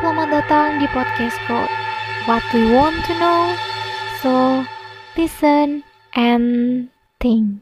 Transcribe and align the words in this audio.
Selamat 0.00 0.32
datang 0.32 0.80
di 0.80 0.88
podcast 0.96 1.36
Code. 1.44 1.68
What 2.24 2.40
we 2.56 2.72
want 2.72 3.04
to 3.04 3.12
know, 3.20 3.52
so 4.24 4.64
listen 5.12 5.84
and 6.16 6.88
think. 7.20 7.60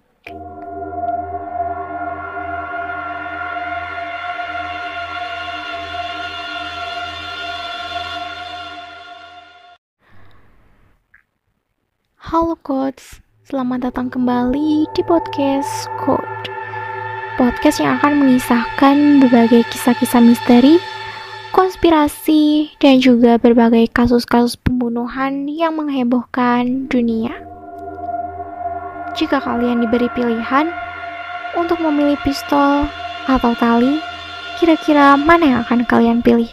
Halo 12.23 12.55
Codes, 12.63 13.19
selamat 13.51 13.91
datang 13.91 14.15
kembali 14.15 14.87
di 14.95 15.03
podcast 15.03 15.91
Code. 15.99 16.47
Podcast 17.35 17.83
yang 17.83 17.99
akan 17.99 18.23
mengisahkan 18.23 19.27
berbagai 19.27 19.67
kisah-kisah 19.75 20.23
misteri, 20.23 20.79
konspirasi, 21.51 22.77
dan 22.83 23.01
juga 23.01 23.41
berbagai 23.41 23.89
kasus-kasus 23.91 24.61
pembunuhan 24.61 25.49
yang 25.49 25.77
menghebohkan 25.77 26.87
dunia. 26.93 27.33
Jika 29.17 29.41
kalian 29.41 29.83
diberi 29.83 30.07
pilihan 30.13 30.71
untuk 31.59 31.81
memilih 31.81 32.21
pistol 32.23 32.87
atau 33.27 33.53
tali, 33.57 33.99
kira-kira 34.61 35.17
mana 35.17 35.45
yang 35.45 35.61
akan 35.65 35.83
kalian 35.89 36.21
pilih? 36.21 36.51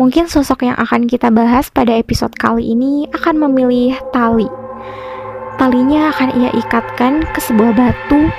Mungkin 0.00 0.26
sosok 0.26 0.64
yang 0.64 0.74
akan 0.80 1.04
kita 1.04 1.28
bahas 1.28 1.68
pada 1.68 1.92
episode 1.92 2.32
kali 2.34 2.72
ini 2.72 3.06
akan 3.12 3.46
memilih 3.46 3.94
tali. 4.10 4.48
Talinya 5.60 6.10
akan 6.10 6.32
ia 6.40 6.50
ikatkan 6.56 7.22
ke 7.28 7.38
sebuah 7.38 7.76
batu 7.76 8.32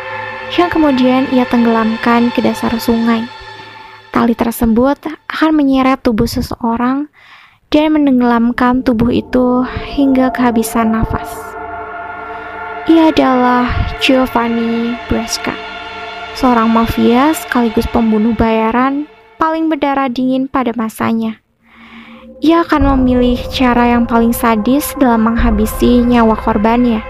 yang 0.58 0.68
kemudian 0.74 1.30
ia 1.30 1.46
tenggelamkan 1.48 2.34
ke 2.34 2.42
dasar 2.42 2.74
sungai. 2.82 3.24
Tali 4.12 4.34
tersebut 4.34 5.23
akan 5.44 5.60
menyeret 5.60 6.00
tubuh 6.00 6.24
seseorang 6.24 7.12
dan 7.68 7.92
menenggelamkan 7.92 8.80
tubuh 8.80 9.12
itu 9.12 9.68
hingga 9.92 10.32
kehabisan 10.32 10.96
nafas. 10.96 11.28
Ia 12.88 13.12
adalah 13.12 13.68
Giovanni 14.00 14.96
Bresca, 15.12 15.52
seorang 16.40 16.72
mafia 16.72 17.36
sekaligus 17.36 17.84
pembunuh 17.92 18.32
bayaran 18.32 19.04
paling 19.36 19.68
berdarah 19.68 20.08
dingin 20.08 20.48
pada 20.48 20.72
masanya. 20.80 21.44
Ia 22.40 22.64
akan 22.64 22.96
memilih 22.96 23.36
cara 23.52 24.00
yang 24.00 24.08
paling 24.08 24.32
sadis 24.32 24.96
dalam 24.96 25.28
menghabisi 25.28 26.08
nyawa 26.08 26.40
korbannya. 26.40 27.04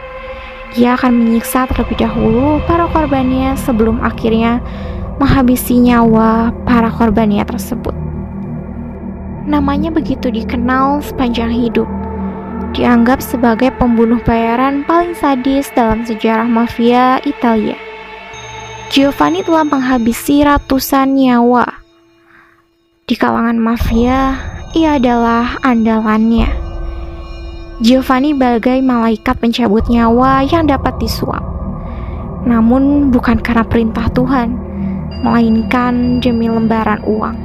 Ia 0.73 0.97
akan 0.97 1.21
menyiksa 1.21 1.69
terlebih 1.69 2.01
dahulu 2.01 2.57
para 2.65 2.89
korbannya 2.89 3.53
sebelum 3.61 4.01
akhirnya 4.01 4.57
menghabisi 5.21 5.77
nyawa 5.77 6.49
para 6.65 6.89
korbannya 6.89 7.45
tersebut. 7.45 8.02
Namanya 9.43 9.91
begitu 9.91 10.31
dikenal 10.31 11.03
sepanjang 11.03 11.51
hidup. 11.51 11.87
Dianggap 12.71 13.19
sebagai 13.19 13.75
pembunuh 13.75 14.23
bayaran 14.23 14.87
paling 14.87 15.11
sadis 15.13 15.67
dalam 15.75 16.07
sejarah 16.07 16.47
mafia 16.47 17.19
Italia. 17.27 17.75
Giovanni 18.87 19.43
telah 19.43 19.67
menghabisi 19.67 20.47
ratusan 20.47 21.19
nyawa. 21.19 21.67
Di 23.03 23.19
kalangan 23.19 23.59
mafia, 23.59 24.39
ia 24.71 24.95
adalah 24.95 25.59
andalannya. 25.59 26.47
Giovanni 27.83 28.31
bagai 28.31 28.79
malaikat 28.79 29.43
pencabut 29.43 29.83
nyawa 29.91 30.47
yang 30.47 30.71
dapat 30.71 30.95
disuap. 31.03 31.43
Namun 32.47 33.11
bukan 33.11 33.43
karena 33.43 33.67
perintah 33.67 34.07
Tuhan, 34.15 34.55
melainkan 35.19 36.23
demi 36.23 36.47
lembaran 36.47 37.03
uang. 37.03 37.42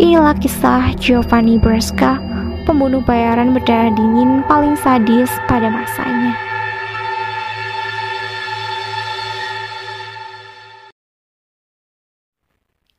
Inilah 0.00 0.32
kisah 0.40 0.96
Giovanni 0.96 1.60
Bresca, 1.60 2.16
pembunuh 2.64 3.04
bayaran 3.04 3.52
berdarah 3.52 3.92
dingin 3.92 4.40
paling 4.48 4.72
sadis 4.80 5.28
pada 5.44 5.68
masanya. 5.68 6.32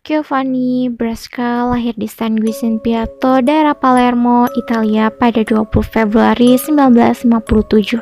Giovanni 0.06 0.94
Bresca 0.94 1.74
lahir 1.74 1.98
di 1.98 2.06
San 2.06 2.38
Pietro, 2.86 3.42
daerah 3.42 3.74
Palermo, 3.74 4.46
Italia 4.54 5.10
pada 5.10 5.42
20 5.42 5.74
Februari 5.82 6.54
1957. 6.54 7.98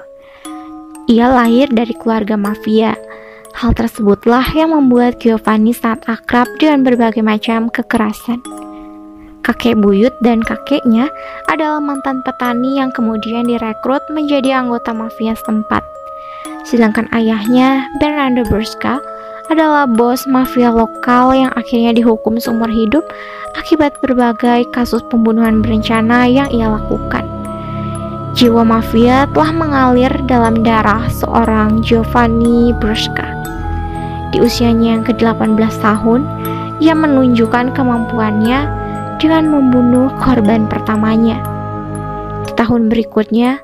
Ia 1.07 1.27
lahir 1.31 1.71
dari 1.71 1.95
keluarga 1.95 2.35
mafia. 2.35 2.99
Hal 3.55 3.71
tersebutlah 3.71 4.43
yang 4.51 4.75
membuat 4.75 5.23
Giovanni 5.23 5.71
sangat 5.71 6.03
akrab 6.19 6.51
dengan 6.59 6.83
berbagai 6.83 7.23
macam 7.23 7.71
kekerasan. 7.71 8.43
Kakek 9.49 9.81
buyut 9.81 10.13
dan 10.21 10.45
kakeknya 10.45 11.09
adalah 11.49 11.81
mantan 11.81 12.21
petani 12.21 12.77
yang 12.77 12.93
kemudian 12.93 13.49
direkrut 13.49 14.05
menjadi 14.13 14.61
anggota 14.61 14.93
mafia 14.93 15.33
setempat. 15.33 15.81
Sedangkan 16.69 17.09
ayahnya, 17.17 17.89
Bernardo 17.97 18.45
Bresca, 18.45 19.01
adalah 19.49 19.89
bos 19.89 20.29
mafia 20.29 20.69
lokal 20.69 21.33
yang 21.33 21.49
akhirnya 21.57 21.97
dihukum 21.97 22.37
seumur 22.37 22.69
hidup 22.69 23.01
akibat 23.57 23.97
berbagai 24.05 24.69
kasus 24.69 25.01
pembunuhan 25.09 25.65
berencana 25.65 26.29
yang 26.29 26.45
ia 26.53 26.69
lakukan. 26.69 27.25
Jiwa 28.37 28.61
mafia 28.61 29.25
telah 29.33 29.49
mengalir 29.49 30.13
dalam 30.29 30.61
darah 30.61 31.09
seorang 31.09 31.81
Giovanni 31.81 32.69
Bresca. 32.77 33.25
Di 34.29 34.37
usianya 34.37 34.93
yang 34.93 35.03
ke-18 35.09 35.57
tahun, 35.81 36.21
ia 36.77 36.93
menunjukkan 36.93 37.73
kemampuannya 37.73 38.78
dengan 39.19 39.51
membunuh 39.51 40.09
korban 40.23 40.65
pertamanya. 40.65 41.43
Di 42.47 42.55
tahun 42.55 42.87
berikutnya, 42.89 43.59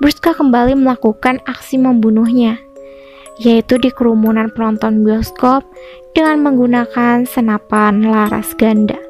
Bresca 0.00 0.32
kembali 0.32 0.76
melakukan 0.80 1.40
aksi 1.44 1.76
membunuhnya 1.80 2.60
yaitu 3.40 3.80
di 3.80 3.88
kerumunan 3.88 4.52
penonton 4.52 5.00
bioskop 5.00 5.64
dengan 6.12 6.44
menggunakan 6.44 7.24
senapan 7.24 8.04
laras 8.04 8.52
ganda. 8.60 9.00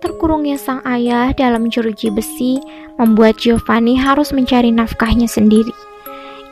Terkurungnya 0.00 0.56
sang 0.56 0.80
ayah 0.88 1.36
dalam 1.36 1.68
jeruji 1.68 2.08
besi 2.08 2.56
membuat 2.96 3.36
Giovanni 3.36 4.00
harus 4.00 4.32
mencari 4.32 4.72
nafkahnya 4.72 5.28
sendiri. 5.28 5.76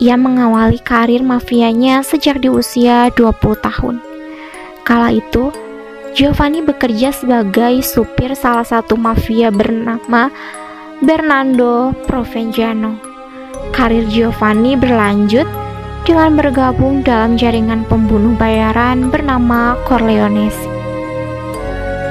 Ia 0.05 0.21
mengawali 0.21 0.77
karir 0.85 1.25
mafianya 1.25 2.05
sejak 2.05 2.45
di 2.45 2.53
usia 2.53 3.09
20 3.17 3.57
tahun. 3.65 3.97
Kala 4.85 5.17
itu, 5.17 5.49
Giovanni 6.19 6.67
bekerja 6.67 7.15
sebagai 7.15 7.79
supir 7.87 8.35
salah 8.35 8.67
satu 8.67 8.99
mafia 8.99 9.55
bernama 9.55 10.35
Bernardo 10.99 11.95
Provenzano. 12.11 12.99
Karir 13.71 14.03
Giovanni 14.11 14.75
berlanjut 14.75 15.47
dengan 16.03 16.35
bergabung 16.35 17.07
dalam 17.07 17.39
jaringan 17.39 17.87
pembunuh 17.87 18.35
bayaran 18.35 19.15
bernama 19.15 19.79
Corleonesi. 19.87 20.67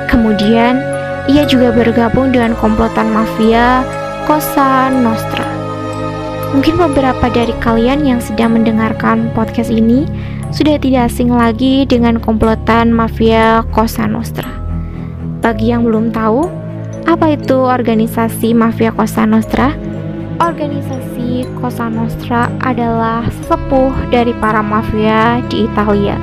Kemudian, 0.08 0.80
ia 1.28 1.44
juga 1.44 1.76
bergabung 1.76 2.32
dengan 2.32 2.56
komplotan 2.64 3.12
mafia 3.12 3.84
Cosa 4.24 4.88
Nostra. 4.88 5.44
Mungkin 6.56 6.80
beberapa 6.80 7.28
dari 7.28 7.52
kalian 7.60 8.08
yang 8.08 8.24
sedang 8.24 8.56
mendengarkan 8.56 9.28
podcast 9.36 9.68
ini 9.68 10.08
sudah 10.52 10.80
tidak 10.80 11.12
asing 11.12 11.32
lagi 11.32 11.84
dengan 11.84 12.20
komplotan 12.20 12.96
mafia 12.96 13.64
Cosa 13.76 14.08
Nostra. 14.08 14.48
Bagi 15.44 15.72
yang 15.72 15.84
belum 15.84 16.16
tahu, 16.16 16.48
apa 17.08 17.36
itu 17.36 17.56
organisasi 17.56 18.56
mafia 18.56 18.92
Cosa 18.92 19.28
Nostra? 19.28 19.76
Organisasi 20.38 21.48
Cosa 21.60 21.88
Nostra 21.88 22.52
adalah 22.64 23.26
sepuh 23.48 23.92
dari 24.12 24.32
para 24.38 24.60
mafia 24.64 25.40
di 25.48 25.68
Italia. 25.68 26.20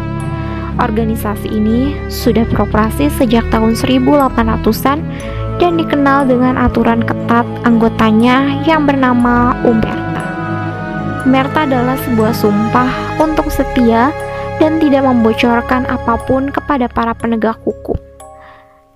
Organisasi 0.77 1.49
ini 1.55 1.95
sudah 2.11 2.43
beroperasi 2.51 3.07
sejak 3.15 3.47
tahun 3.55 3.79
1800-an 3.79 4.99
dan 5.63 5.73
dikenal 5.79 6.27
dengan 6.27 6.59
aturan 6.59 7.01
ketat 7.07 7.47
anggotanya 7.63 8.61
yang 8.67 8.83
bernama 8.83 9.55
Umberta. 9.63 10.04
Umberta 11.25 11.65
adalah 11.65 11.97
sebuah 12.05 12.37
sumpah 12.37 13.17
untuk 13.17 13.49
setia 13.49 14.13
dan 14.61 14.77
tidak 14.77 15.09
membocorkan 15.09 15.89
apa 15.89 16.21
pun 16.29 16.53
kepada 16.53 16.85
para 16.85 17.17
penegak 17.17 17.57
hukum. 17.65 17.97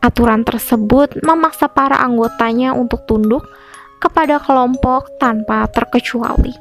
Aturan 0.04 0.44
tersebut 0.44 1.24
memaksa 1.24 1.72
para 1.72 1.96
anggotanya 1.98 2.76
untuk 2.76 3.02
tunduk 3.08 3.48
kepada 3.98 4.38
kelompok 4.44 5.08
tanpa 5.16 5.66
terkecuali. 5.72 6.52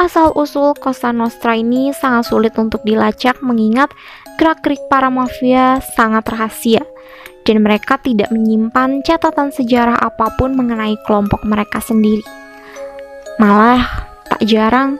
Asal-usul 0.00 0.78
Cosa 0.80 1.12
Nostra 1.12 1.58
ini 1.58 1.92
sangat 1.92 2.32
sulit 2.32 2.56
untuk 2.56 2.80
dilacak 2.88 3.42
mengingat 3.44 3.92
gerak-gerik 4.40 4.80
para 4.88 5.12
mafia 5.12 5.84
sangat 5.92 6.24
rahasia 6.32 6.80
dan 7.44 7.60
mereka 7.60 8.00
tidak 8.00 8.32
menyimpan 8.32 9.04
catatan 9.04 9.52
sejarah 9.52 10.00
apa 10.00 10.32
pun 10.40 10.56
mengenai 10.56 10.96
kelompok 11.04 11.44
mereka 11.44 11.84
sendiri. 11.84 12.24
Malah, 13.36 14.09
tak 14.40 14.48
jarang 14.48 14.96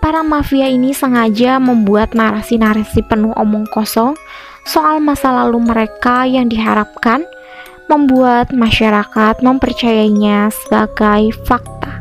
para 0.00 0.24
mafia 0.24 0.64
ini 0.64 0.96
sengaja 0.96 1.60
membuat 1.60 2.16
narasi-narasi 2.16 3.04
penuh 3.12 3.28
omong 3.36 3.68
kosong 3.76 4.16
soal 4.64 5.04
masa 5.04 5.28
lalu 5.36 5.60
mereka 5.60 6.24
yang 6.24 6.48
diharapkan 6.48 7.28
membuat 7.92 8.56
masyarakat 8.56 9.44
mempercayainya 9.44 10.48
sebagai 10.48 11.36
fakta. 11.44 12.00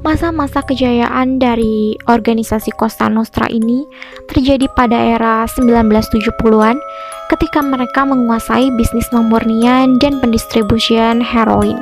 Masa-masa 0.00 0.64
kejayaan 0.64 1.36
dari 1.36 2.00
organisasi 2.08 2.72
Costa 2.80 3.12
Nostra 3.12 3.44
ini 3.52 3.84
terjadi 4.32 4.72
pada 4.72 4.96
era 4.96 5.44
1970-an 5.44 6.80
ketika 7.28 7.60
mereka 7.60 8.08
menguasai 8.08 8.72
bisnis 8.80 9.04
pemurnian 9.12 10.00
dan 10.00 10.24
pendistribusian 10.24 11.20
heroin. 11.20 11.76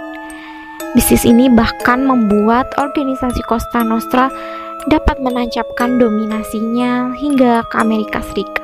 Bisnis 0.94 1.26
ini 1.26 1.50
bahkan 1.50 2.06
membuat 2.06 2.70
organisasi 2.78 3.42
Costa 3.50 3.82
Nostra 3.82 4.30
dapat 4.86 5.18
menancapkan 5.18 5.98
dominasinya 5.98 7.10
hingga 7.18 7.66
ke 7.66 7.76
Amerika 7.82 8.22
Serikat. 8.22 8.62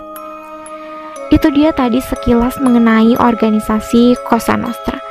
Itu 1.34 1.50
dia 1.50 1.74
tadi 1.74 1.98
sekilas 1.98 2.62
mengenai 2.62 3.18
organisasi 3.18 4.14
Cosa 4.30 4.54
Nostra. 4.54 5.02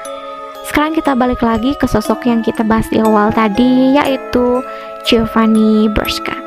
Sekarang 0.63 0.95
kita 0.95 1.11
balik 1.11 1.43
lagi 1.43 1.75
ke 1.75 1.91
sosok 1.91 2.23
yang 2.23 2.39
kita 2.39 2.63
bahas 2.63 2.87
di 2.87 3.03
awal 3.03 3.35
tadi, 3.35 3.99
yaitu 3.99 4.63
Giovanni 5.03 5.91
Berska. 5.91 6.39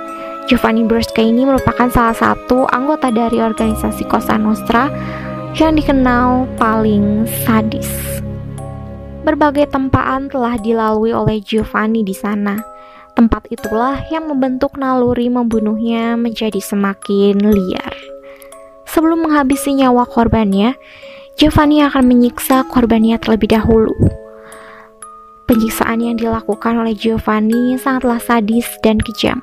Giovanni 0.49 0.89
Berska 0.89 1.21
ini 1.21 1.45
merupakan 1.45 1.93
salah 1.93 2.17
satu 2.17 2.65
anggota 2.73 3.13
dari 3.13 3.45
organisasi 3.45 4.09
Cosa 4.09 4.41
Nostra 4.41 4.89
yang 5.53 5.77
dikenal 5.77 6.49
paling 6.57 7.29
sadis. 7.45 8.12
Berbagai 9.23 9.71
tempaan 9.71 10.27
telah 10.27 10.59
dilalui 10.59 11.15
oleh 11.15 11.39
Giovanni 11.39 12.03
di 12.03 12.11
sana. 12.11 12.59
Tempat 13.15 13.47
itulah 13.55 14.03
yang 14.11 14.27
membentuk 14.27 14.75
naluri 14.75 15.31
membunuhnya 15.31 16.19
menjadi 16.19 16.59
semakin 16.59 17.39
liar. 17.39 17.95
Sebelum 18.91 19.23
menghabisi 19.23 19.79
nyawa 19.79 20.11
korbannya, 20.11 20.75
Giovanni 21.39 21.87
akan 21.87 22.03
menyiksa 22.03 22.67
korbannya 22.67 23.15
terlebih 23.23 23.55
dahulu. 23.55 23.95
Penyiksaan 25.47 26.03
yang 26.03 26.19
dilakukan 26.19 26.83
oleh 26.83 26.99
Giovanni 26.99 27.79
sangatlah 27.79 28.19
sadis 28.19 28.67
dan 28.83 28.99
kejam. 28.99 29.39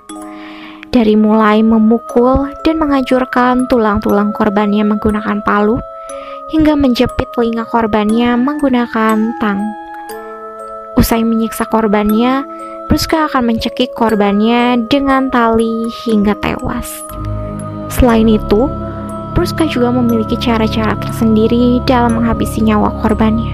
Dari 0.90 1.16
mulai 1.16 1.64
memukul 1.64 2.52
dan 2.68 2.82
menghancurkan 2.82 3.70
tulang-tulang 3.72 4.36
korbannya 4.36 4.84
menggunakan 4.84 5.40
palu, 5.46 5.80
hingga 6.50 6.74
menjepit 6.74 7.30
telinga 7.38 7.62
korbannya 7.70 8.34
menggunakan 8.34 9.38
tang. 9.38 9.62
Usai 10.98 11.22
menyiksa 11.22 11.70
korbannya, 11.70 12.42
Bruska 12.90 13.30
akan 13.30 13.54
mencekik 13.54 13.94
korbannya 13.94 14.82
dengan 14.90 15.30
tali 15.30 15.86
hingga 16.04 16.34
tewas. 16.42 16.90
Selain 17.94 18.26
itu, 18.26 18.66
Bruska 19.38 19.70
juga 19.70 19.94
memiliki 19.94 20.36
cara-cara 20.42 20.98
tersendiri 20.98 21.86
dalam 21.86 22.18
menghabisi 22.18 22.66
nyawa 22.66 22.92
korbannya, 23.06 23.54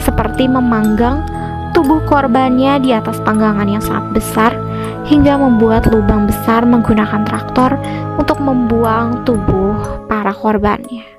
seperti 0.00 0.48
memanggang 0.48 1.20
tubuh 1.76 2.00
korbannya 2.08 2.80
di 2.80 2.96
atas 2.96 3.20
panggangan 3.20 3.68
yang 3.68 3.84
sangat 3.84 4.06
besar 4.16 4.52
hingga 5.04 5.36
membuat 5.36 5.84
lubang 5.92 6.24
besar 6.24 6.64
menggunakan 6.64 7.28
traktor 7.28 7.76
untuk 8.16 8.40
membuang 8.40 9.28
tubuh 9.28 9.76
para 10.08 10.32
korbannya. 10.32 11.13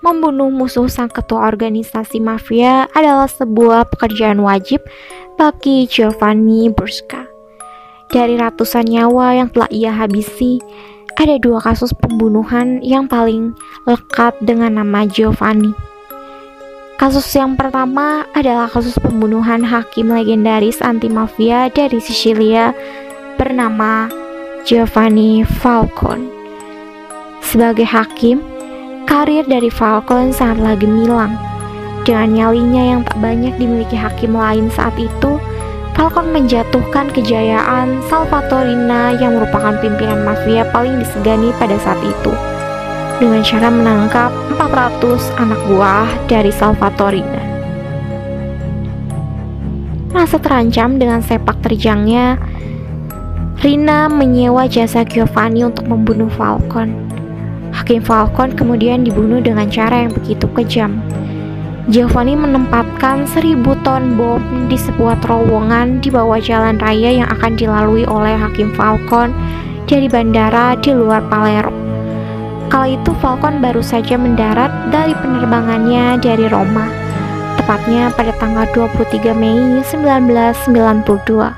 Membunuh 0.00 0.48
musuh 0.48 0.88
sang 0.88 1.12
ketua 1.12 1.44
organisasi 1.52 2.24
mafia 2.24 2.88
adalah 2.96 3.28
sebuah 3.28 3.84
pekerjaan 3.92 4.40
wajib 4.40 4.80
bagi 5.36 5.84
Giovanni 5.84 6.72
Bruska. 6.72 7.28
Dari 8.08 8.40
ratusan 8.40 8.88
nyawa 8.88 9.36
yang 9.36 9.52
telah 9.52 9.68
ia 9.68 9.92
habisi, 9.92 10.56
ada 11.20 11.36
dua 11.36 11.60
kasus 11.60 11.92
pembunuhan 11.92 12.80
yang 12.80 13.04
paling 13.12 13.52
lekat 13.84 14.32
dengan 14.40 14.80
nama 14.80 15.04
Giovanni. 15.04 15.76
Kasus 16.96 17.28
yang 17.36 17.60
pertama 17.60 18.24
adalah 18.32 18.72
kasus 18.72 18.96
pembunuhan 18.96 19.60
hakim 19.60 20.12
legendaris 20.12 20.80
anti-mafia 20.80 21.68
dari 21.68 22.00
Sicilia 22.00 22.72
bernama 23.36 24.08
Giovanni 24.64 25.44
Falcone. 25.60 26.24
Sebagai 27.44 27.88
hakim, 27.88 28.40
karir 29.08 29.44
dari 29.46 29.68
Falcone 29.72 30.32
sangatlah 30.34 30.76
gemilang. 30.76 31.36
Dengan 32.04 32.32
nyalinya 32.32 32.82
yang 32.96 33.00
tak 33.04 33.20
banyak 33.20 33.54
dimiliki 33.60 33.94
hakim 33.94 34.32
lain 34.32 34.72
saat 34.72 34.96
itu, 34.96 35.36
Falcon 35.92 36.32
menjatuhkan 36.32 37.12
kejayaan 37.12 38.00
Salvatorina 38.08 39.20
yang 39.20 39.36
merupakan 39.36 39.76
pimpinan 39.84 40.24
mafia 40.24 40.64
paling 40.72 40.96
disegani 40.96 41.52
pada 41.60 41.76
saat 41.76 42.00
itu 42.00 42.32
dengan 43.20 43.44
cara 43.44 43.68
menangkap 43.68 44.32
400 44.56 45.36
anak 45.36 45.60
buah 45.68 46.08
dari 46.24 46.48
Salvatorina. 46.48 47.42
Merasa 50.10 50.40
terancam 50.40 50.96
dengan 50.96 51.20
sepak 51.20 51.60
terjangnya, 51.60 52.40
Rina 53.60 54.08
menyewa 54.08 54.64
jasa 54.64 55.04
Giovanni 55.04 55.68
untuk 55.68 55.84
membunuh 55.84 56.32
Falcon. 56.32 57.09
Hakim 57.80 58.04
Falcon 58.04 58.52
kemudian 58.52 59.08
dibunuh 59.08 59.40
dengan 59.40 59.72
cara 59.72 60.04
yang 60.04 60.12
begitu 60.12 60.44
kejam. 60.52 61.00
Giovanni 61.88 62.36
menempatkan 62.36 63.24
seribu 63.24 63.72
ton 63.80 64.20
bom 64.20 64.68
di 64.68 64.76
sebuah 64.76 65.16
terowongan 65.24 66.04
di 66.04 66.12
bawah 66.12 66.36
jalan 66.36 66.76
raya 66.76 67.24
yang 67.24 67.28
akan 67.32 67.56
dilalui 67.56 68.04
oleh 68.04 68.36
Hakim 68.36 68.68
Falcon 68.76 69.32
dari 69.88 70.12
bandara 70.12 70.76
di 70.76 70.92
luar 70.92 71.24
Palermo. 71.32 71.80
Kala 72.70 72.94
itu 72.94 73.10
Falcon 73.18 73.58
baru 73.58 73.82
saja 73.82 74.14
mendarat 74.14 74.70
dari 74.94 75.10
penerbangannya 75.16 76.22
dari 76.22 76.46
Roma, 76.46 76.86
tepatnya 77.58 78.14
pada 78.14 78.30
tanggal 78.38 78.62
23 78.76 79.34
Mei 79.34 79.82
1992. 79.82 81.50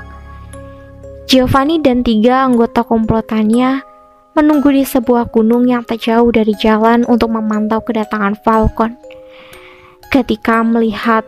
Giovanni 1.29 1.77
dan 1.83 2.01
tiga 2.01 2.49
anggota 2.49 2.81
komplotannya 2.81 3.92
menunggu 4.33 4.73
di 4.73 4.81
sebuah 4.81 5.29
gunung 5.29 5.69
yang 5.69 5.85
tak 5.85 6.01
jauh 6.05 6.29
dari 6.33 6.57
jalan 6.57 7.05
untuk 7.05 7.29
memantau 7.33 7.81
kedatangan 7.85 8.33
Falcon. 8.41 8.97
Ketika 10.09 10.61
melihat 10.65 11.25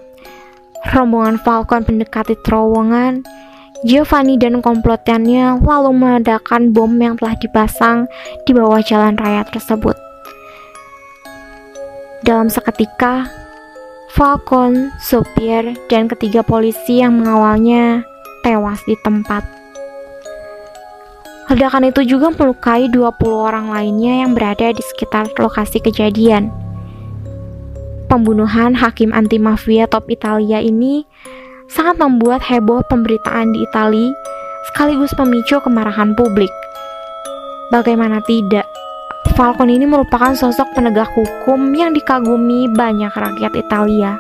rombongan 0.94 1.38
Falcon 1.42 1.86
mendekati 1.86 2.38
terowongan, 2.46 3.26
Giovanni 3.86 4.42
dan 4.42 4.66
komplotannya 4.66 5.62
lalu 5.62 5.92
meledakkan 5.94 6.74
bom 6.74 6.90
yang 6.98 7.22
telah 7.22 7.38
dipasang 7.38 8.10
di 8.50 8.58
bawah 8.58 8.82
jalan 8.82 9.14
raya 9.14 9.46
tersebut. 9.46 9.94
Dalam 12.26 12.50
seketika, 12.50 13.30
Falcon, 14.16 14.90
sopir, 14.98 15.78
dan 15.92 16.10
ketiga 16.10 16.42
polisi 16.42 17.04
yang 17.04 17.22
mengawalnya 17.22 18.02
tewas 18.42 18.82
di 18.90 18.98
tempat. 19.06 19.65
Ledakan 21.46 21.94
itu 21.94 22.02
juga 22.18 22.34
melukai 22.34 22.90
20 22.90 23.22
orang 23.30 23.70
lainnya 23.70 24.26
yang 24.26 24.34
berada 24.34 24.74
di 24.74 24.82
sekitar 24.82 25.30
lokasi 25.38 25.78
kejadian 25.78 26.66
pembunuhan 28.16 28.78
hakim 28.78 29.12
anti 29.12 29.42
mafia 29.42 29.90
top 29.90 30.08
Italia 30.08 30.62
ini 30.62 31.04
sangat 31.68 31.98
membuat 32.00 32.40
heboh 32.46 32.86
pemberitaan 32.88 33.52
di 33.52 33.66
Italia 33.66 34.14
sekaligus 34.72 35.12
pemicu 35.14 35.60
kemarahan 35.60 36.16
publik. 36.16 36.50
Bagaimana 37.76 38.22
tidak, 38.24 38.64
Falcon 39.36 39.68
ini 39.68 39.84
merupakan 39.84 40.32
sosok 40.32 40.72
penegak 40.78 41.10
hukum 41.12 41.74
yang 41.74 41.92
dikagumi 41.92 42.72
banyak 42.72 43.12
rakyat 43.12 43.52
Italia. 43.58 44.16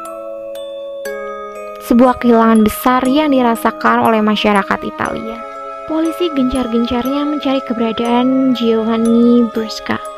Sebuah 1.85 2.17
kehilangan 2.17 2.65
besar 2.65 3.05
yang 3.05 3.29
dirasakan 3.29 4.01
oleh 4.01 4.19
masyarakat 4.19 4.79
Italia. 4.81 5.54
Polisi 5.85 6.33
gencar-gencarnya 6.33 7.23
mencari 7.29 7.61
keberadaan 7.69 8.57
Giovanni 8.57 9.45
Brusca 9.53 10.15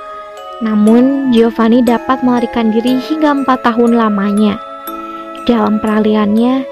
namun, 0.58 1.30
Giovanni 1.30 1.86
dapat 1.86 2.26
melarikan 2.26 2.74
diri 2.74 2.98
hingga 2.98 3.46
empat 3.46 3.62
tahun 3.62 3.94
lamanya. 3.94 4.58
Dalam 5.46 5.78
peralihannya, 5.78 6.66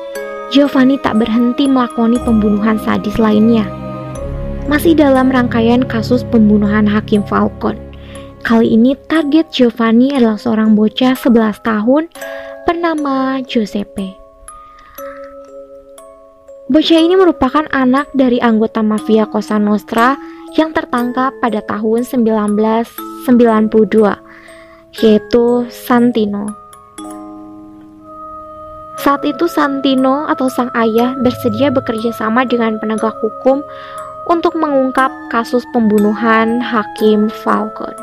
Giovanni 0.50 0.98
tak 0.98 1.22
berhenti 1.22 1.70
melakoni 1.70 2.18
pembunuhan 2.26 2.82
sadis 2.82 3.22
lainnya. 3.22 3.70
Masih 4.66 4.98
dalam 4.98 5.30
rangkaian 5.30 5.86
kasus 5.86 6.26
pembunuhan 6.34 6.90
Hakim 6.90 7.22
Falcon. 7.30 7.78
Kali 8.42 8.74
ini 8.74 8.98
target 9.06 9.54
Giovanni 9.54 10.18
adalah 10.18 10.42
seorang 10.42 10.74
bocah 10.74 11.14
11 11.14 11.62
tahun 11.62 12.10
bernama 12.66 13.42
Giuseppe. 13.46 14.25
Bocah 16.66 16.98
ini 16.98 17.14
merupakan 17.14 17.62
anak 17.70 18.10
dari 18.18 18.42
anggota 18.42 18.82
mafia 18.82 19.30
Cosa 19.30 19.62
Nostra 19.62 20.18
yang 20.58 20.74
tertangkap 20.74 21.30
pada 21.38 21.62
tahun 21.62 22.02
1992, 22.02 23.30
yaitu 24.98 25.46
Santino. 25.70 26.50
Saat 28.98 29.22
itu 29.30 29.46
Santino 29.46 30.26
atau 30.26 30.50
sang 30.50 30.74
ayah 30.74 31.14
bersedia 31.22 31.70
bekerja 31.70 32.10
sama 32.18 32.42
dengan 32.50 32.82
penegak 32.82 33.14
hukum 33.22 33.62
untuk 34.26 34.58
mengungkap 34.58 35.14
kasus 35.30 35.62
pembunuhan 35.70 36.58
Hakim 36.66 37.30
Falcon. 37.46 37.94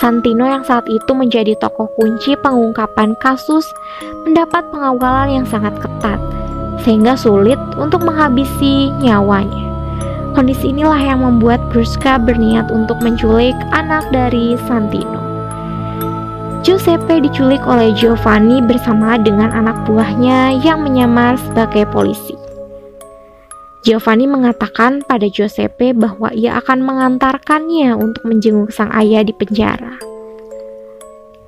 Santino 0.00 0.48
yang 0.48 0.64
saat 0.64 0.88
itu 0.88 1.12
menjadi 1.12 1.52
tokoh 1.60 1.92
kunci 2.00 2.32
pengungkapan 2.40 3.12
kasus 3.20 3.68
mendapat 4.24 4.64
pengawalan 4.72 5.44
yang 5.44 5.46
sangat 5.48 5.76
ketat, 5.84 6.16
sehingga 6.82 7.18
sulit 7.18 7.58
untuk 7.78 8.04
menghabisi 8.04 8.92
nyawanya. 9.02 9.68
Kondisi 10.38 10.70
inilah 10.70 11.02
yang 11.02 11.26
membuat 11.26 11.58
Brusca 11.74 12.14
berniat 12.20 12.70
untuk 12.70 13.02
menculik 13.02 13.56
anak 13.74 14.06
dari 14.14 14.54
Santino. 14.70 15.18
Giuseppe 16.62 17.22
diculik 17.22 17.62
oleh 17.64 17.90
Giovanni 17.96 18.60
bersama 18.60 19.16
dengan 19.16 19.50
anak 19.50 19.88
buahnya 19.88 20.62
yang 20.62 20.84
menyamar 20.84 21.40
sebagai 21.40 21.88
polisi. 21.90 22.36
Giovanni 23.86 24.28
mengatakan 24.28 25.00
pada 25.06 25.30
Giuseppe 25.32 25.96
bahwa 25.96 26.28
ia 26.34 26.60
akan 26.60 26.84
mengantarkannya 26.84 27.96
untuk 27.96 28.26
menjenguk 28.26 28.68
sang 28.68 28.92
ayah 28.92 29.24
di 29.24 29.32
penjara. 29.32 29.96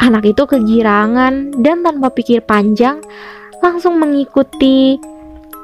Anak 0.01 0.25
itu 0.25 0.49
kegirangan 0.49 1.53
dan 1.61 1.85
tanpa 1.85 2.09
pikir 2.09 2.41
panjang 2.41 3.05
langsung 3.61 4.01
mengikuti 4.01 4.97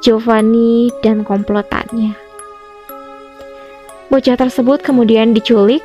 Giovanni 0.04 0.92
dan 1.00 1.24
komplotannya. 1.24 2.12
Bocah 4.12 4.36
tersebut 4.36 4.84
kemudian 4.84 5.32
diculik 5.32 5.80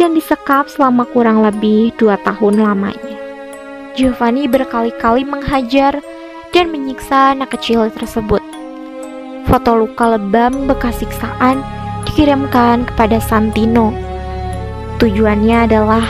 dan 0.00 0.16
disekap 0.16 0.66
selama 0.72 1.04
kurang 1.12 1.44
lebih 1.44 1.92
dua 2.00 2.16
tahun 2.24 2.64
lamanya. 2.64 3.20
Giovanni 3.92 4.48
berkali-kali 4.48 5.28
menghajar 5.28 6.00
dan 6.56 6.72
menyiksa 6.72 7.36
anak 7.36 7.52
kecil 7.52 7.92
tersebut. 7.92 8.40
Foto 9.44 9.76
luka 9.76 10.16
lebam 10.16 10.64
bekas 10.64 11.04
siksaan 11.04 11.60
dikirimkan 12.08 12.88
kepada 12.88 13.20
Santino. 13.20 13.92
Tujuannya 14.96 15.68
adalah 15.68 16.04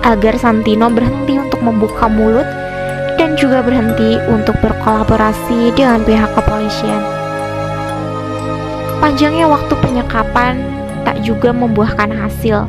agar 0.00 0.40
Santino 0.40 0.88
berhenti 0.88 1.36
untuk 1.36 1.60
membuka 1.60 2.08
mulut 2.08 2.48
juga 3.36 3.60
berhenti 3.60 4.16
untuk 4.32 4.56
berkolaborasi 4.64 5.72
dengan 5.76 6.00
pihak 6.02 6.32
kepolisian. 6.34 7.04
Panjangnya 8.98 9.46
waktu 9.46 9.76
penyekapan 9.78 10.58
tak 11.04 11.20
juga 11.22 11.52
membuahkan 11.52 12.10
hasil. 12.10 12.66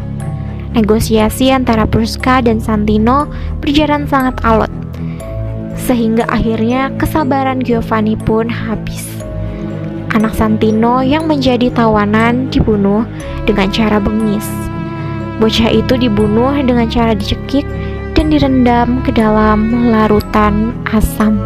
Negosiasi 0.76 1.50
antara 1.50 1.88
Brusca 1.88 2.44
dan 2.44 2.62
Santino 2.62 3.26
berjalan 3.64 4.06
sangat 4.06 4.38
alot, 4.46 4.70
sehingga 5.74 6.28
akhirnya 6.30 6.94
kesabaran 7.00 7.64
Giovanni 7.64 8.14
pun 8.14 8.46
habis 8.46 9.18
anak 10.18 10.34
Santino 10.34 11.06
yang 11.06 11.30
menjadi 11.30 11.70
tawanan 11.70 12.50
dibunuh 12.50 13.06
dengan 13.46 13.70
cara 13.70 14.02
bengis. 14.02 14.50
Bocah 15.38 15.70
itu 15.70 15.94
dibunuh 16.02 16.58
dengan 16.66 16.90
cara 16.90 17.14
dicekik 17.14 17.62
dan 18.18 18.34
direndam 18.34 19.06
ke 19.06 19.14
dalam 19.14 19.94
larutan 19.94 20.74
asam. 20.90 21.38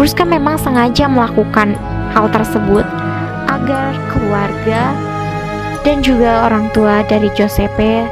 Bruska 0.00 0.24
memang 0.24 0.56
sengaja 0.56 1.12
melakukan 1.12 1.76
hal 2.16 2.32
tersebut 2.32 2.88
agar 3.52 3.92
keluarga 4.08 4.96
dan 5.84 6.00
juga 6.00 6.48
orang 6.48 6.72
tua 6.72 7.04
dari 7.04 7.28
Giuseppe 7.36 8.08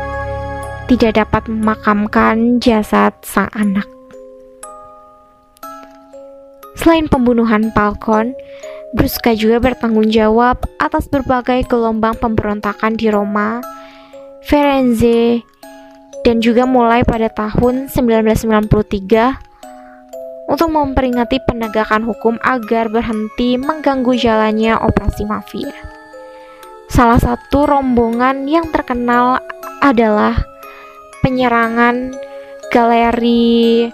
tidak 0.93 1.17
dapat 1.17 1.49
memakamkan 1.49 2.61
jasad 2.61 3.17
sang 3.25 3.49
anak. 3.57 3.89
Selain 6.77 7.09
pembunuhan 7.09 7.73
Falcon, 7.73 8.37
Brusca 8.93 9.33
juga 9.33 9.65
bertanggung 9.65 10.13
jawab 10.13 10.61
atas 10.77 11.09
berbagai 11.09 11.65
gelombang 11.71 12.19
pemberontakan 12.21 13.01
di 13.01 13.07
Roma, 13.09 13.65
Firenze, 14.45 15.47
dan 16.25 16.45
juga 16.45 16.69
mulai 16.69 17.05
pada 17.05 17.29
tahun 17.33 17.89
1993 17.89 19.51
untuk 20.51 20.69
memperingati 20.75 21.39
penegakan 21.47 22.03
hukum 22.03 22.35
agar 22.43 22.91
berhenti 22.91 23.55
mengganggu 23.55 24.19
jalannya 24.19 24.75
operasi 24.83 25.23
mafia. 25.25 25.71
Salah 26.91 27.23
satu 27.23 27.71
rombongan 27.71 28.51
yang 28.51 28.67
terkenal 28.75 29.39
adalah 29.79 30.35
penyerangan 31.23 32.11
Galeri 32.75 33.87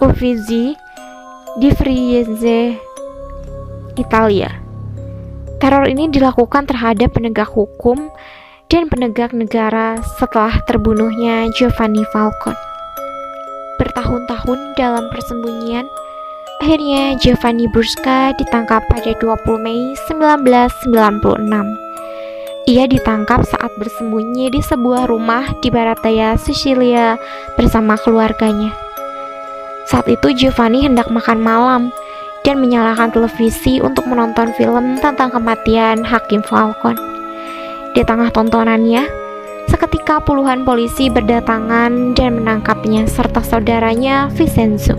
Uffizi 0.00 0.72
di 1.60 1.68
Frieze, 1.70 2.80
Italia. 4.00 4.50
Teror 5.60 5.84
ini 5.86 6.08
dilakukan 6.08 6.64
terhadap 6.64 7.12
penegak 7.12 7.48
hukum 7.52 8.08
dan 8.74 8.90
penegak 8.90 9.30
negara 9.30 10.02
setelah 10.18 10.58
terbunuhnya 10.66 11.46
Giovanni 11.54 12.02
Falcone. 12.10 12.58
Bertahun-tahun 13.78 14.74
dalam 14.74 15.06
persembunyian, 15.14 15.86
akhirnya 16.58 17.14
Giovanni 17.22 17.70
Brusca 17.70 18.34
ditangkap 18.34 18.82
pada 18.90 19.14
20 19.14 19.62
Mei 19.62 19.94
1996. 20.10 21.06
Ia 22.66 22.90
ditangkap 22.90 23.46
saat 23.46 23.70
bersembunyi 23.78 24.50
di 24.50 24.58
sebuah 24.58 25.06
rumah 25.06 25.54
di 25.62 25.70
barat 25.70 26.02
daya 26.02 26.34
Sicilia 26.34 27.14
bersama 27.54 27.94
keluarganya. 27.94 28.74
Saat 29.86 30.10
itu 30.10 30.34
Giovanni 30.34 30.82
hendak 30.82 31.06
makan 31.14 31.38
malam 31.38 31.94
dan 32.42 32.58
menyalakan 32.58 33.14
televisi 33.14 33.78
untuk 33.78 34.02
menonton 34.10 34.50
film 34.58 34.98
tentang 34.98 35.30
kematian 35.30 36.02
Hakim 36.02 36.42
Falcon. 36.42 37.13
Di 37.94 38.02
tengah 38.02 38.34
tontonannya, 38.34 39.06
seketika 39.70 40.18
puluhan 40.18 40.66
polisi 40.66 41.06
berdatangan 41.06 42.18
dan 42.18 42.42
menangkapnya 42.42 43.06
serta 43.06 43.38
saudaranya 43.38 44.26
Vincenzo. 44.34 44.98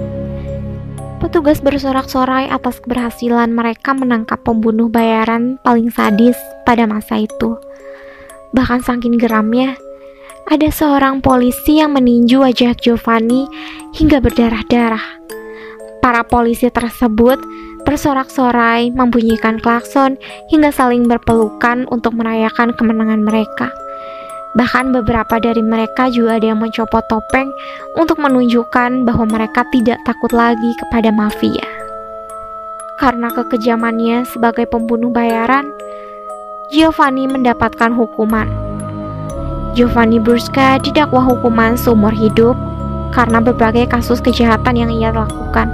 Petugas 1.20 1.60
bersorak-sorai 1.60 2.48
atas 2.48 2.80
keberhasilan 2.80 3.52
mereka 3.52 3.92
menangkap 3.92 4.40
pembunuh 4.48 4.88
bayaran 4.88 5.60
paling 5.60 5.92
sadis 5.92 6.40
pada 6.64 6.88
masa 6.88 7.20
itu. 7.20 7.60
Bahkan 8.56 8.88
saking 8.88 9.20
geramnya, 9.20 9.76
ada 10.48 10.72
seorang 10.72 11.20
polisi 11.20 11.84
yang 11.84 12.00
meninju 12.00 12.48
wajah 12.48 12.80
Giovanni 12.80 13.44
hingga 13.92 14.24
berdarah-darah. 14.24 15.20
Para 16.00 16.24
polisi 16.24 16.72
tersebut 16.72 17.44
bersorak-sorai, 17.86 18.92
membunyikan 18.92 19.62
klakson, 19.62 20.18
hingga 20.50 20.74
saling 20.74 21.06
berpelukan 21.06 21.86
untuk 21.94 22.18
merayakan 22.18 22.74
kemenangan 22.76 23.22
mereka. 23.22 23.70
Bahkan 24.58 24.92
beberapa 24.92 25.38
dari 25.38 25.62
mereka 25.62 26.10
juga 26.10 26.40
ada 26.42 26.52
yang 26.52 26.60
mencopot 26.60 27.04
topeng 27.08 27.52
untuk 27.96 28.18
menunjukkan 28.20 29.06
bahwa 29.06 29.30
mereka 29.30 29.64
tidak 29.70 30.02
takut 30.04 30.32
lagi 30.34 30.72
kepada 30.82 31.14
mafia. 31.14 31.68
Karena 32.98 33.30
kekejamannya 33.30 34.24
sebagai 34.28 34.66
pembunuh 34.66 35.12
bayaran, 35.12 35.70
Giovanni 36.74 37.30
mendapatkan 37.30 37.94
hukuman 37.94 38.66
Giovanni 39.76 40.24
Brusca 40.24 40.80
didakwa 40.80 41.20
hukuman 41.20 41.76
seumur 41.76 42.16
hidup 42.16 42.56
karena 43.12 43.44
berbagai 43.44 43.92
kasus 43.92 44.24
kejahatan 44.24 44.80
yang 44.80 44.88
ia 44.88 45.12
lakukan, 45.12 45.68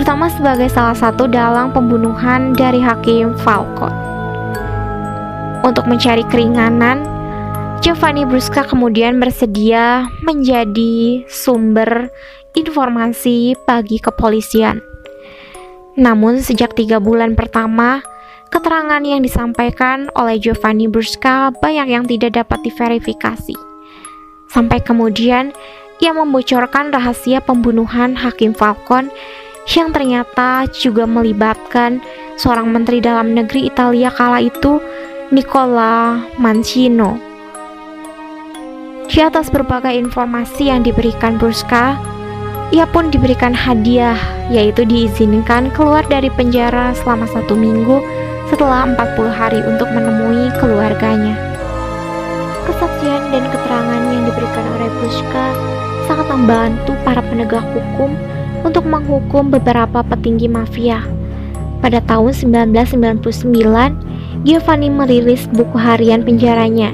terutama 0.00 0.32
sebagai 0.32 0.72
salah 0.72 0.96
satu 0.96 1.28
dalang 1.28 1.76
pembunuhan 1.76 2.56
dari 2.56 2.80
Hakim 2.80 3.36
Falcon. 3.44 3.92
Untuk 5.60 5.84
mencari 5.84 6.24
keringanan, 6.24 7.04
Giovanni 7.84 8.24
Brusca 8.24 8.64
kemudian 8.64 9.20
bersedia 9.20 10.08
menjadi 10.24 11.20
sumber 11.28 12.08
informasi 12.56 13.52
bagi 13.68 14.00
kepolisian. 14.00 14.80
Namun 16.00 16.40
sejak 16.40 16.72
tiga 16.72 16.96
bulan 16.96 17.36
pertama, 17.36 18.00
Keterangan 18.50 19.04
yang 19.04 19.22
disampaikan 19.22 20.10
oleh 20.18 20.40
Giovanni 20.40 20.90
Brusca 20.90 21.54
banyak 21.54 21.86
yang 21.86 22.02
tidak 22.08 22.34
dapat 22.34 22.58
diverifikasi. 22.66 23.54
Sampai 24.50 24.82
kemudian 24.82 25.54
ia 26.02 26.10
membocorkan 26.10 26.90
rahasia 26.90 27.38
pembunuhan 27.38 28.18
Hakim 28.18 28.50
Falcon 28.50 29.06
yang 29.78 29.94
ternyata 29.94 30.66
juga 30.74 31.06
melibatkan 31.06 32.02
seorang 32.34 32.74
menteri 32.74 32.98
dalam 32.98 33.36
negeri 33.36 33.70
Italia 33.70 34.10
kala 34.10 34.42
itu, 34.42 34.82
Nicola 35.30 36.18
Mancino. 36.42 37.20
Di 39.06 39.22
atas 39.22 39.50
berbagai 39.50 39.94
informasi 39.94 40.70
yang 40.70 40.82
diberikan 40.82 41.38
Brusca, 41.38 41.98
ia 42.70 42.86
pun 42.86 43.10
diberikan 43.10 43.50
hadiah, 43.50 44.18
yaitu 44.50 44.86
diizinkan 44.86 45.74
keluar 45.74 46.06
dari 46.06 46.30
penjara 46.30 46.94
selama 47.02 47.26
satu 47.30 47.58
minggu 47.58 47.98
setelah 48.50 48.86
40 48.94 49.30
hari 49.30 49.60
untuk 49.66 49.90
menemui 49.90 50.50
keluarganya. 50.58 51.34
Kesaksian 52.66 53.34
dan 53.34 53.44
keterangan 53.50 54.02
yang 54.14 54.22
diberikan 54.26 54.66
oleh 54.78 54.90
Bushka 55.02 55.46
sangat 56.06 56.26
membantu 56.30 56.94
para 57.02 57.22
penegak 57.22 57.62
hukum 57.74 58.14
untuk 58.62 58.84
menghukum 58.84 59.48
beberapa 59.48 60.04
petinggi 60.04 60.48
mafia. 60.48 61.04
Pada 61.80 62.04
tahun 62.04 62.36
1999, 62.36 64.44
Giovanni 64.44 64.88
merilis 64.92 65.48
buku 65.52 65.76
harian 65.76 66.24
penjaranya, 66.24 66.92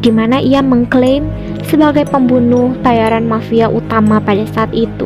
di 0.00 0.08
mana 0.08 0.40
ia 0.40 0.64
mengklaim 0.64 1.28
sebagai 1.68 2.08
pembunuh 2.08 2.72
bayaran 2.80 3.28
mafia 3.28 3.68
utama 3.68 4.20
pada 4.20 4.44
saat 4.50 4.72
itu. 4.72 5.04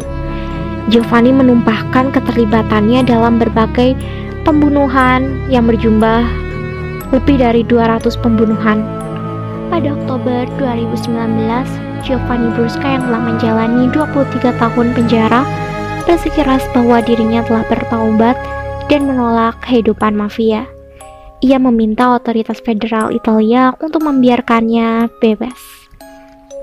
Giovanni 0.86 1.34
menumpahkan 1.34 2.14
keterlibatannya 2.14 3.02
dalam 3.02 3.42
berbagai 3.42 3.98
pembunuhan 4.46 5.50
yang 5.50 5.66
berjumlah 5.66 6.22
lebih 7.10 7.42
dari 7.42 7.66
200 7.66 8.14
pembunuhan. 8.22 8.86
Pada 9.66 9.98
Oktober 9.98 10.46
2019, 10.62 11.10
Giovanni 12.06 12.54
Brusca 12.54 12.86
yang 12.86 13.02
telah 13.10 13.18
menjalani 13.18 13.90
23 13.90 14.54
tahun 14.62 14.86
penjara 14.94 15.42
bersikeras 16.06 16.62
bahwa 16.70 17.02
dirinya 17.02 17.42
telah 17.44 17.66
bertaubat 17.66 18.38
dan 18.86 19.10
menolak 19.10 19.58
kehidupan 19.66 20.14
mafia. 20.14 20.64
Ia 21.44 21.60
meminta 21.60 22.16
otoritas 22.16 22.62
federal 22.64 23.12
Italia 23.12 23.76
untuk 23.82 24.06
membiarkannya 24.06 25.12
bebas. 25.20 25.58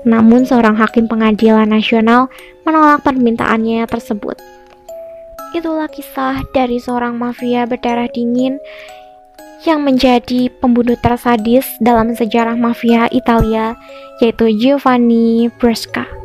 Namun 0.02 0.44
seorang 0.44 0.74
hakim 0.74 1.06
pengadilan 1.06 1.70
nasional 1.70 2.26
menolak 2.66 3.04
permintaannya 3.06 3.86
tersebut. 3.86 4.36
Itulah 5.54 5.86
kisah 5.86 6.42
dari 6.50 6.82
seorang 6.82 7.14
mafia 7.14 7.62
berdarah 7.64 8.10
dingin 8.10 8.58
yang 9.64 9.80
menjadi 9.80 10.52
pembunuh 10.60 10.98
tersadis 11.00 11.64
dalam 11.80 12.12
sejarah 12.12 12.58
mafia 12.58 13.08
Italia, 13.14 13.78
yaitu 14.20 14.52
Giovanni 14.60 15.48
Bresca. 15.56 16.23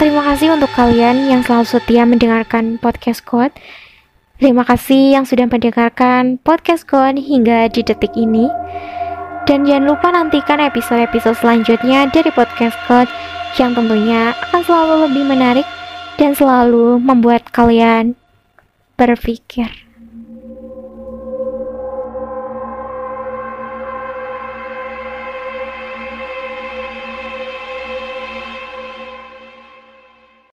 Terima 0.00 0.24
kasih 0.24 0.56
untuk 0.56 0.72
kalian 0.72 1.28
yang 1.28 1.44
selalu 1.44 1.76
setia 1.76 2.08
mendengarkan 2.08 2.80
podcast 2.80 3.20
Code. 3.20 3.52
Terima 4.40 4.64
kasih 4.64 5.12
yang 5.12 5.28
sudah 5.28 5.44
mendengarkan 5.44 6.40
podcast 6.40 6.88
Code 6.88 7.20
hingga 7.20 7.68
di 7.68 7.84
detik 7.84 8.08
ini. 8.16 8.48
Dan 9.44 9.68
jangan 9.68 9.92
lupa 9.92 10.08
nantikan 10.08 10.56
episode-episode 10.56 11.36
selanjutnya 11.36 12.08
dari 12.08 12.32
podcast 12.32 12.80
Code 12.88 13.12
yang 13.60 13.76
tentunya 13.76 14.32
akan 14.48 14.64
selalu 14.64 14.94
lebih 15.04 15.24
menarik 15.28 15.68
dan 16.16 16.32
selalu 16.32 16.96
membuat 16.96 17.44
kalian 17.52 18.16
berpikir. 18.96 19.89